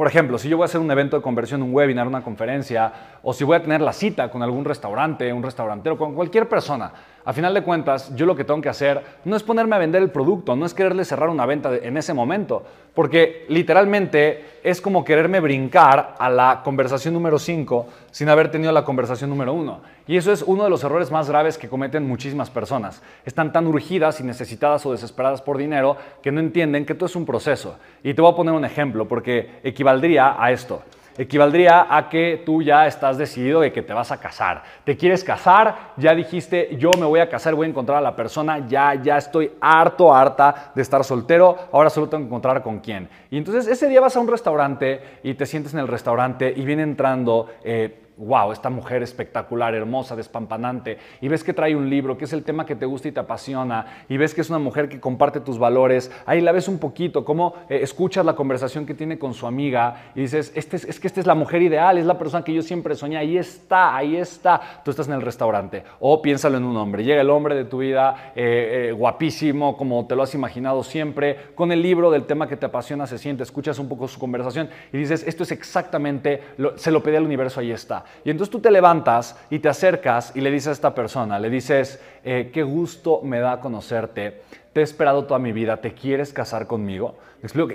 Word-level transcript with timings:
Por 0.00 0.06
ejemplo, 0.06 0.38
si 0.38 0.48
yo 0.48 0.56
voy 0.56 0.64
a 0.64 0.64
hacer 0.64 0.80
un 0.80 0.90
evento 0.90 1.18
de 1.18 1.22
conversión, 1.22 1.62
un 1.62 1.74
webinar, 1.74 2.06
una 2.08 2.22
conferencia, 2.22 2.90
o 3.22 3.34
si 3.34 3.44
voy 3.44 3.56
a 3.56 3.60
tener 3.60 3.82
la 3.82 3.92
cita 3.92 4.30
con 4.30 4.42
algún 4.42 4.64
restaurante, 4.64 5.30
un 5.30 5.42
restaurantero, 5.42 5.98
con 5.98 6.14
cualquier 6.14 6.48
persona, 6.48 6.90
a 7.24 7.32
final 7.32 7.52
de 7.52 7.62
cuentas, 7.62 8.14
yo 8.16 8.24
lo 8.24 8.34
que 8.34 8.44
tengo 8.44 8.60
que 8.60 8.68
hacer 8.68 9.02
no 9.24 9.36
es 9.36 9.42
ponerme 9.42 9.76
a 9.76 9.78
vender 9.78 10.02
el 10.02 10.10
producto, 10.10 10.56
no 10.56 10.64
es 10.64 10.72
quererle 10.72 11.04
cerrar 11.04 11.28
una 11.28 11.44
venta 11.44 11.74
en 11.76 11.96
ese 11.96 12.14
momento, 12.14 12.64
porque 12.94 13.44
literalmente 13.48 14.60
es 14.62 14.80
como 14.80 15.04
quererme 15.04 15.40
brincar 15.40 16.14
a 16.18 16.30
la 16.30 16.62
conversación 16.64 17.14
número 17.14 17.38
5 17.38 17.86
sin 18.10 18.28
haber 18.28 18.50
tenido 18.50 18.72
la 18.72 18.84
conversación 18.84 19.28
número 19.28 19.52
1. 19.52 19.80
Y 20.06 20.16
eso 20.16 20.32
es 20.32 20.42
uno 20.42 20.64
de 20.64 20.70
los 20.70 20.82
errores 20.82 21.10
más 21.10 21.28
graves 21.28 21.58
que 21.58 21.68
cometen 21.68 22.06
muchísimas 22.06 22.50
personas. 22.50 23.02
Están 23.24 23.52
tan 23.52 23.66
urgidas 23.66 24.20
y 24.20 24.24
necesitadas 24.24 24.84
o 24.86 24.92
desesperadas 24.92 25.42
por 25.42 25.58
dinero 25.58 25.96
que 26.22 26.32
no 26.32 26.40
entienden 26.40 26.86
que 26.86 26.94
todo 26.94 27.06
es 27.06 27.16
un 27.16 27.26
proceso. 27.26 27.76
Y 28.02 28.14
te 28.14 28.22
voy 28.22 28.32
a 28.32 28.36
poner 28.36 28.54
un 28.54 28.64
ejemplo, 28.64 29.06
porque 29.06 29.60
equivaldría 29.62 30.42
a 30.42 30.50
esto 30.50 30.82
equivaldría 31.16 31.86
a 31.88 32.08
que 32.08 32.42
tú 32.44 32.62
ya 32.62 32.86
estás 32.86 33.18
decidido 33.18 33.60
de 33.60 33.72
que 33.72 33.82
te 33.82 33.92
vas 33.92 34.12
a 34.12 34.18
casar. 34.18 34.62
Te 34.84 34.96
quieres 34.96 35.24
casar, 35.24 35.92
ya 35.96 36.14
dijiste, 36.14 36.76
yo 36.76 36.90
me 36.98 37.06
voy 37.06 37.20
a 37.20 37.28
casar, 37.28 37.54
voy 37.54 37.66
a 37.66 37.70
encontrar 37.70 37.98
a 37.98 38.00
la 38.00 38.16
persona, 38.16 38.66
ya, 38.66 38.94
ya 38.94 39.16
estoy 39.16 39.52
harto, 39.60 40.14
harta 40.14 40.72
de 40.74 40.82
estar 40.82 41.04
soltero, 41.04 41.56
ahora 41.72 41.90
solo 41.90 42.08
tengo 42.08 42.22
que 42.22 42.28
encontrar 42.28 42.62
con 42.62 42.80
quién. 42.80 43.08
Y 43.30 43.38
entonces 43.38 43.66
ese 43.66 43.88
día 43.88 44.00
vas 44.00 44.16
a 44.16 44.20
un 44.20 44.28
restaurante 44.28 45.00
y 45.22 45.34
te 45.34 45.46
sientes 45.46 45.74
en 45.74 45.80
el 45.80 45.88
restaurante 45.88 46.52
y 46.54 46.64
viene 46.64 46.82
entrando... 46.82 47.48
Eh, 47.64 48.06
wow, 48.20 48.52
esta 48.52 48.68
mujer 48.68 49.02
espectacular, 49.02 49.74
hermosa, 49.74 50.14
despampanante, 50.14 50.98
y 51.22 51.28
ves 51.28 51.42
que 51.42 51.54
trae 51.54 51.74
un 51.74 51.88
libro, 51.88 52.18
que 52.18 52.26
es 52.26 52.32
el 52.34 52.44
tema 52.44 52.66
que 52.66 52.76
te 52.76 52.84
gusta 52.84 53.08
y 53.08 53.12
te 53.12 53.20
apasiona, 53.20 54.04
y 54.08 54.18
ves 54.18 54.34
que 54.34 54.42
es 54.42 54.50
una 54.50 54.58
mujer 54.58 54.88
que 54.90 55.00
comparte 55.00 55.40
tus 55.40 55.58
valores, 55.58 56.12
ahí 56.26 56.42
la 56.42 56.52
ves 56.52 56.68
un 56.68 56.78
poquito, 56.78 57.24
cómo 57.24 57.54
eh, 57.68 57.80
escuchas 57.82 58.24
la 58.26 58.34
conversación 58.34 58.84
que 58.84 58.92
tiene 58.92 59.18
con 59.18 59.32
su 59.32 59.46
amiga 59.46 60.10
y 60.14 60.20
dices, 60.20 60.52
este 60.54 60.76
es, 60.76 61.00
que 61.00 61.06
esta 61.06 61.20
es 61.20 61.26
la 61.26 61.34
mujer 61.34 61.62
ideal, 61.62 61.96
es 61.96 62.04
la 62.04 62.18
persona 62.18 62.44
que 62.44 62.52
yo 62.52 62.60
siempre 62.60 62.94
soñé, 62.94 63.16
ahí 63.16 63.38
está, 63.38 63.96
ahí 63.96 64.16
está, 64.16 64.82
tú 64.84 64.90
estás 64.90 65.08
en 65.08 65.14
el 65.14 65.22
restaurante, 65.22 65.82
o 65.98 66.20
piénsalo 66.20 66.58
en 66.58 66.64
un 66.64 66.76
hombre, 66.76 67.02
llega 67.02 67.22
el 67.22 67.30
hombre 67.30 67.54
de 67.54 67.64
tu 67.64 67.78
vida, 67.78 68.32
eh, 68.36 68.88
eh, 68.88 68.92
guapísimo, 68.92 69.78
como 69.78 70.06
te 70.06 70.14
lo 70.14 70.22
has 70.22 70.34
imaginado 70.34 70.82
siempre, 70.82 71.38
con 71.54 71.72
el 71.72 71.80
libro 71.80 72.10
del 72.10 72.24
tema 72.24 72.46
que 72.46 72.58
te 72.58 72.66
apasiona, 72.66 73.06
se 73.06 73.16
siente, 73.16 73.44
escuchas 73.44 73.78
un 73.78 73.88
poco 73.88 74.06
su 74.06 74.20
conversación 74.20 74.68
y 74.92 74.98
dices, 74.98 75.26
esto 75.26 75.42
es 75.42 75.52
exactamente, 75.52 76.42
se 76.76 76.90
lo 76.90 77.02
pedí 77.02 77.16
al 77.16 77.24
universo, 77.24 77.60
ahí 77.60 77.72
está. 77.72 78.04
Y 78.24 78.30
entonces 78.30 78.50
tú 78.50 78.60
te 78.60 78.70
levantas 78.70 79.38
y 79.50 79.58
te 79.58 79.68
acercas 79.68 80.32
y 80.34 80.40
le 80.40 80.50
dices 80.50 80.68
a 80.68 80.72
esta 80.72 80.94
persona, 80.94 81.38
le 81.38 81.50
dices, 81.50 82.00
eh, 82.24 82.50
qué 82.52 82.62
gusto 82.62 83.20
me 83.22 83.40
da 83.40 83.60
conocerte, 83.60 84.42
te 84.72 84.80
he 84.80 84.82
esperado 84.82 85.24
toda 85.24 85.40
mi 85.40 85.52
vida, 85.52 85.78
¿te 85.78 85.94
quieres 85.94 86.32
casar 86.32 86.66
conmigo? 86.66 87.16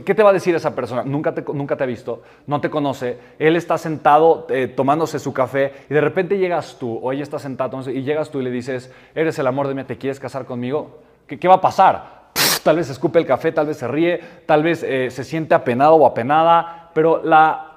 ¿Qué 0.06 0.14
te 0.14 0.22
va 0.22 0.30
a 0.30 0.34
decir 0.34 0.54
esa 0.54 0.76
persona? 0.76 1.04
Nunca 1.04 1.34
te, 1.34 1.44
nunca 1.54 1.76
te 1.76 1.84
ha 1.84 1.88
visto, 1.88 2.22
no 2.46 2.62
te 2.62 2.70
conoce, 2.70 3.18
él 3.40 3.56
está 3.56 3.80
sentado 3.80 4.46
eh, 4.50 4.68
tomándose 4.68 5.18
su 5.18 5.34
café 5.34 5.74
y 5.90 5.94
de 5.94 6.02
repente 6.02 6.38
llegas 6.38 6.78
tú, 6.80 7.00
o 7.02 7.12
ella 7.12 7.24
está 7.24 7.40
sentada 7.40 7.92
y 7.92 8.04
llegas 8.04 8.30
tú 8.30 8.42
y 8.42 8.44
le 8.44 8.52
dices, 8.52 8.94
eres 9.16 9.40
el 9.40 9.48
amor 9.48 9.68
de 9.68 9.74
vida, 9.74 9.88
¿te 9.88 9.98
quieres 9.98 10.20
casar 10.20 10.46
conmigo? 10.46 11.00
¿Qué, 11.26 11.48
va 11.48 11.56
a 11.56 11.62
pasar? 11.62 12.16
tal 12.64 12.78
vez 12.78 12.90
escupe 12.90 13.20
el 13.20 13.26
café, 13.26 13.52
tal 13.52 13.68
vez 13.68 13.78
se 13.78 13.88
ríe, 13.88 14.20
tal 14.46 14.62
vez 14.62 14.84
eh, 14.84 15.10
se 15.10 15.24
siente 15.24 15.56
apenado 15.56 15.96
o 15.96 16.06
apenada, 16.06 16.92
pero 16.94 17.22
la, 17.24 17.75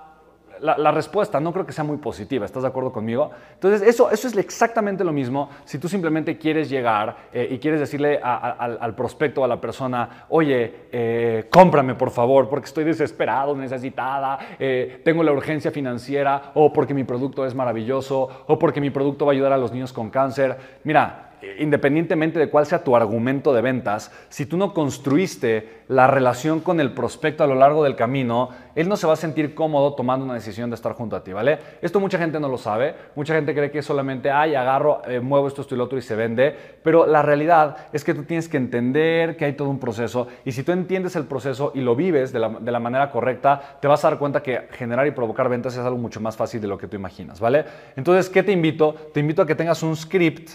la, 0.60 0.90
respuesta 0.90 1.40
no 1.40 1.52
creo 1.52 1.66
que 1.66 1.72
sea 1.72 1.84
muy 1.84 1.98
positiva, 1.98 2.44
¿estás 2.44 2.62
de 2.62 2.68
acuerdo 2.68 2.92
conmigo? 2.92 3.30
Entonces, 3.54 3.82
eso, 3.82 4.10
eso 4.10 4.28
es 4.28 4.36
exactamente 4.36 5.04
lo 5.04 5.12
mismo 5.12 5.50
si 5.64 5.78
tú 5.78 5.88
simplemente 5.88 6.38
quieres 6.38 6.68
llegar 6.68 7.16
eh, 7.32 7.48
y 7.50 7.58
quieres 7.58 7.80
decirle 7.80 8.20
al, 8.22 8.94
prospecto 8.94 9.44
a 9.44 9.48
la 9.48 9.60
persona, 9.60 10.26
oye, 10.28 10.88
eh, 10.90 11.46
cómprame 11.50 11.94
por 11.94 12.10
favor, 12.10 12.48
porque 12.48 12.66
estoy 12.66 12.84
desesperado, 12.84 13.54
necesitada, 13.54 14.38
eh, 14.58 15.00
tengo 15.04 15.22
la 15.22 15.32
urgencia 15.32 15.70
financiera, 15.70 16.52
o 16.54 16.72
porque 16.72 16.94
mi 16.94 17.04
producto 17.04 17.46
es 17.46 17.54
maravilloso, 17.54 18.44
o 18.46 18.58
porque 18.58 18.80
mi 18.80 18.90
producto 18.90 19.26
va 19.26 19.32
a 19.32 19.34
ayudar 19.34 19.52
a 19.52 19.58
los 19.58 19.72
niños 19.72 19.92
con 19.92 20.10
cáncer. 20.10 20.56
Mira, 20.84 21.27
independientemente 21.58 22.38
de 22.38 22.49
cuál 22.49 22.66
sea 22.66 22.84
tu 22.84 22.97
argumento 22.97 23.53
de 23.53 23.62
ventas, 23.62 24.10
si 24.28 24.47
tú 24.47 24.56
no 24.56 24.75
construiste 24.75 25.78
la 25.88 26.06
relación 26.06 26.60
con 26.60 26.81
el 26.81 26.93
prospecto 26.93 27.44
a 27.44 27.47
lo 27.47 27.54
largo 27.54 27.84
del 27.84 27.97
camino, 27.97 28.50
él 28.75 28.88
no 28.88 28.97
se 28.97 29.06
va 29.06 29.15
a 29.15 29.16
sentir 29.16 29.54
cómodo 29.54 29.94
tomando 29.94 30.25
una 30.25 30.34
decisión 30.34 30.71
de 30.71 30.75
estar 30.75 30.93
junto 30.93 31.16
a 31.16 31.25
ti, 31.25 31.32
¿vale? 31.32 31.59
Esto 31.81 31.98
mucha 32.00 32.19
gente 32.19 32.38
no 32.38 32.48
lo 32.48 32.59
sabe, 32.59 32.94
mucha 33.16 33.34
gente 33.34 33.54
cree 33.54 33.71
que 33.71 33.82
solamente, 33.82 34.31
ay, 34.31 34.54
agarro, 34.54 35.03
eh, 35.06 35.21
muevo 35.21 35.48
esto, 35.48 35.62
esto 35.62 35.75
y 35.75 35.78
lo 35.78 35.84
otro 35.84 35.98
y 35.98 36.03
se 36.03 36.15
vende, 36.15 36.54
pero 36.82 37.06
la 37.06 37.22
realidad 37.22 37.77
es 37.93 38.04
que 38.04 38.15
tú 38.15 38.25
tienes 38.25 38.48
que 38.48 38.56
entender 38.56 39.37
que 39.37 39.47
hay 39.47 39.54
todo 39.54 39.69
un 39.69 39.78
proceso 39.78 40.28
y 40.44 40.53
si 40.53 40.62
tú 40.62 40.72
entiendes 40.72 41.16
el 41.16 41.25
proceso 41.25 41.72
y 41.75 41.81
lo 41.81 41.97
vives 41.97 42.32
de 42.32 42.38
la, 42.38 42.50
de 42.50 42.72
la 42.72 42.81
manera 42.81 43.10
correcta, 43.10 43.78
te 43.81 43.88
vas 43.88 44.04
a 44.04 44.10
dar 44.10 44.19
cuenta 44.19 44.43
que 44.43 44.69
generar 44.72 45.06
y 45.06 45.12
provocar 45.12 45.48
ventas 45.48 45.75
es 45.75 45.81
algo 45.81 45.98
mucho 45.98 46.21
más 46.21 46.37
fácil 46.37 46.60
de 46.60 46.69
lo 46.69 46.77
que 46.77 46.87
tú 46.87 46.97
imaginas, 46.97 47.41
¿vale? 47.41 47.65
Entonces, 47.97 48.28
¿qué 48.28 48.43
te 48.43 48.53
invito? 48.53 48.94
Te 49.15 49.21
invito 49.21 49.43
a 49.43 49.47
que 49.47 49.54
tengas 49.54 49.82
un 49.82 49.97
script 49.97 50.50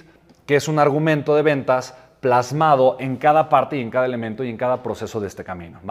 que 0.45 0.55
es 0.55 0.67
un 0.67 0.79
argumento 0.79 1.35
de 1.35 1.41
ventas 1.41 1.95
plasmado 2.19 2.97
en 2.99 3.17
cada 3.17 3.49
parte 3.49 3.77
y 3.77 3.81
en 3.81 3.89
cada 3.89 4.05
elemento 4.05 4.43
y 4.43 4.49
en 4.49 4.57
cada 4.57 4.81
proceso 4.81 5.19
de 5.19 5.27
este 5.27 5.43
camino. 5.43 5.81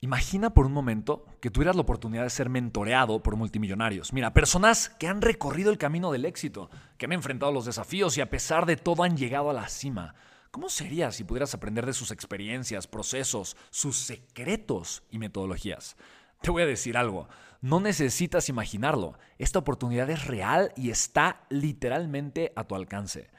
Imagina 0.00 0.50
por 0.50 0.64
un 0.64 0.72
momento 0.72 1.24
que 1.40 1.50
tuvieras 1.50 1.74
la 1.74 1.82
oportunidad 1.82 2.22
de 2.22 2.30
ser 2.30 2.48
mentoreado 2.48 3.20
por 3.20 3.34
multimillonarios. 3.34 4.12
Mira, 4.12 4.32
personas 4.32 4.88
que 4.88 5.08
han 5.08 5.20
recorrido 5.20 5.72
el 5.72 5.78
camino 5.78 6.12
del 6.12 6.24
éxito, 6.24 6.70
que 6.96 7.06
han 7.06 7.12
enfrentado 7.12 7.50
los 7.50 7.64
desafíos 7.64 8.16
y 8.16 8.20
a 8.20 8.30
pesar 8.30 8.64
de 8.64 8.76
todo 8.76 9.02
han 9.02 9.16
llegado 9.16 9.50
a 9.50 9.54
la 9.54 9.68
cima. 9.68 10.14
¿Cómo 10.52 10.68
sería 10.68 11.10
si 11.10 11.24
pudieras 11.24 11.52
aprender 11.54 11.84
de 11.84 11.92
sus 11.92 12.10
experiencias, 12.10 12.86
procesos, 12.86 13.56
sus 13.70 13.98
secretos 13.98 15.02
y 15.10 15.18
metodologías? 15.18 15.96
Te 16.40 16.50
voy 16.50 16.62
a 16.62 16.66
decir 16.66 16.96
algo, 16.96 17.28
no 17.60 17.80
necesitas 17.80 18.48
imaginarlo. 18.48 19.18
Esta 19.38 19.58
oportunidad 19.58 20.08
es 20.10 20.26
real 20.26 20.72
y 20.76 20.90
está 20.90 21.44
literalmente 21.50 22.52
a 22.54 22.64
tu 22.64 22.76
alcance. 22.76 23.30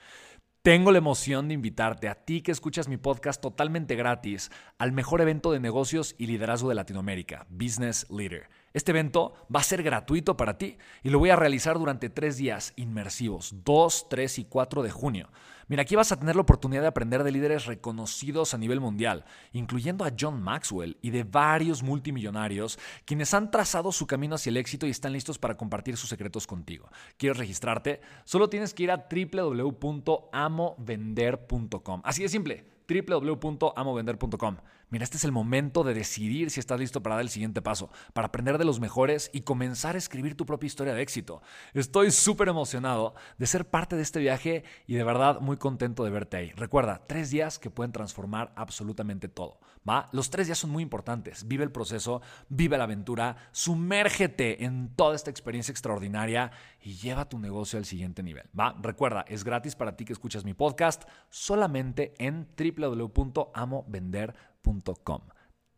Tengo 0.61 0.91
la 0.91 0.97
emoción 0.97 1.47
de 1.47 1.53
invitarte 1.53 2.09
a 2.09 2.25
ti 2.25 2.41
que 2.41 2.51
escuchas 2.51 2.89
mi 2.89 2.97
podcast 2.97 3.41
totalmente 3.41 3.95
gratis 3.95 4.51
al 4.77 4.91
mejor 4.91 5.21
evento 5.21 5.53
de 5.53 5.61
negocios 5.61 6.15
y 6.17 6.25
liderazgo 6.25 6.67
de 6.67 6.75
Latinoamérica, 6.75 7.47
Business 7.49 8.05
Leader. 8.09 8.49
Este 8.73 8.91
evento 8.91 9.33
va 9.53 9.61
a 9.61 9.63
ser 9.63 9.81
gratuito 9.81 10.35
para 10.35 10.57
ti 10.57 10.77
y 11.01 11.11
lo 11.11 11.19
voy 11.19 11.29
a 11.29 11.37
realizar 11.37 11.79
durante 11.79 12.09
tres 12.09 12.35
días 12.35 12.73
inmersivos, 12.75 13.55
2, 13.63 14.09
3 14.09 14.39
y 14.39 14.45
4 14.45 14.83
de 14.83 14.91
junio. 14.91 15.29
Mira, 15.69 15.83
aquí 15.83 15.95
vas 15.95 16.11
a 16.11 16.19
tener 16.19 16.35
la 16.35 16.41
oportunidad 16.41 16.81
de 16.81 16.87
aprender 16.87 17.23
de 17.23 17.31
líderes 17.31 17.67
reconocidos 17.67 18.55
a 18.55 18.57
nivel 18.57 18.79
mundial, 18.79 19.25
incluyendo 19.53 20.03
a 20.03 20.11
John 20.19 20.41
Maxwell 20.41 20.97
y 21.01 21.11
de 21.11 21.23
varios 21.23 21.83
multimillonarios, 21.83 22.79
quienes 23.05 23.35
han 23.35 23.51
trazado 23.51 23.91
su 23.91 24.07
camino 24.07 24.33
hacia 24.35 24.49
el 24.49 24.57
éxito 24.57 24.87
y 24.87 24.89
están 24.89 25.13
listos 25.13 25.37
para 25.37 25.57
compartir 25.57 25.95
sus 25.95 26.09
secretos 26.09 26.47
contigo. 26.47 26.89
¿Quieres 27.17 27.37
registrarte? 27.37 28.01
Solo 28.25 28.49
tienes 28.49 28.73
que 28.73 28.81
ir 28.83 28.91
a 28.91 29.07
www.amovender.com. 29.09 32.01
Así 32.03 32.23
de 32.23 32.29
simple 32.29 32.78
www.amovender.com. 32.89 34.57
Mira, 34.91 35.03
este 35.03 35.17
es 35.17 35.23
el 35.23 35.31
momento 35.31 35.83
de 35.83 35.93
decidir 35.93 36.49
si 36.49 36.59
estás 36.59 36.79
listo 36.79 37.03
para 37.03 37.15
dar 37.15 37.23
el 37.23 37.29
siguiente 37.29 37.61
paso, 37.61 37.91
para 38.13 38.27
aprender 38.27 38.57
de 38.57 38.65
los 38.65 38.79
mejores 38.79 39.29
y 39.33 39.41
comenzar 39.41 39.93
a 39.93 39.99
escribir 39.99 40.35
tu 40.35 40.47
propia 40.47 40.65
historia 40.65 40.95
de 40.95 41.03
éxito. 41.03 41.43
Estoy 41.75 42.09
súper 42.09 42.47
emocionado 42.47 43.13
de 43.37 43.45
ser 43.45 43.69
parte 43.69 43.95
de 43.95 44.01
este 44.01 44.19
viaje 44.19 44.63
y 44.87 44.95
de 44.95 45.03
verdad 45.03 45.41
muy 45.41 45.57
contento 45.57 46.03
de 46.03 46.09
verte 46.09 46.37
ahí. 46.37 46.51
Recuerda, 46.55 47.03
tres 47.05 47.29
días 47.29 47.59
que 47.59 47.69
pueden 47.69 47.91
transformar 47.91 48.51
absolutamente 48.55 49.27
todo. 49.27 49.59
¿va? 49.87 50.09
Los 50.11 50.31
tres 50.31 50.47
días 50.47 50.57
son 50.57 50.71
muy 50.71 50.81
importantes. 50.81 51.47
Vive 51.47 51.63
el 51.63 51.71
proceso, 51.71 52.21
vive 52.49 52.77
la 52.77 52.85
aventura, 52.85 53.35
sumérgete 53.51 54.63
en 54.65 54.95
toda 54.95 55.15
esta 55.15 55.29
experiencia 55.29 55.71
extraordinaria 55.71 56.51
y 56.81 56.95
lleva 56.95 57.29
tu 57.29 57.37
negocio 57.37 57.77
al 57.77 57.85
siguiente 57.85 58.23
nivel. 58.23 58.49
¿va? 58.57 58.75
Recuerda, 58.81 59.23
es 59.27 59.43
gratis 59.43 59.75
para 59.75 59.95
ti 59.95 60.05
que 60.05 60.13
escuchas 60.13 60.45
mi 60.45 60.55
podcast 60.55 61.03
solamente 61.29 62.13
en 62.17 62.45
www.amovender.com. 62.79 65.21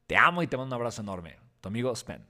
Te 0.07 0.17
amo 0.17 0.43
y 0.43 0.47
te 0.47 0.57
mando 0.57 0.75
un 0.75 0.81
abrazo 0.81 1.01
enorme. 1.01 1.37
Tu 1.61 1.69
amigo 1.69 1.95
Spen. 1.95 2.25